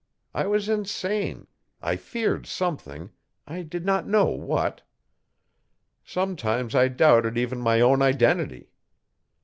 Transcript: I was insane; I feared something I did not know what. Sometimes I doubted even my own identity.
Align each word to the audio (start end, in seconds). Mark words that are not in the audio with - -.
I 0.33 0.47
was 0.47 0.67
insane; 0.67 1.45
I 1.79 1.95
feared 1.95 2.47
something 2.47 3.11
I 3.45 3.61
did 3.61 3.85
not 3.85 4.07
know 4.07 4.25
what. 4.31 4.81
Sometimes 6.03 6.73
I 6.73 6.87
doubted 6.87 7.37
even 7.37 7.59
my 7.61 7.81
own 7.81 8.01
identity. 8.01 8.71